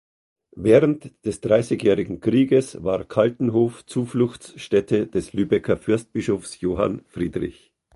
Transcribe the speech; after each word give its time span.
Während 0.55 1.11
des 1.27 1.41
Dreißigjährigen 1.41 2.21
Krieges 2.21 2.83
war 2.83 3.03
Kaltenhof 3.05 3.85
Zufluchtsstätte 3.85 5.05
des 5.05 5.33
Lübecker 5.33 5.77
Fürstbischofs 5.77 6.59
Johann 6.59 7.03
Friedrich. 7.05 7.71